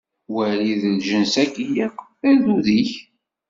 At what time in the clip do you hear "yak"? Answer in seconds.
1.77-1.97